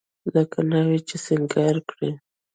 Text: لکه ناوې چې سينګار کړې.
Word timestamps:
لکه 0.33 0.57
ناوې 0.69 0.99
چې 1.07 1.15
سينګار 1.25 1.75
کړې. 1.89 2.11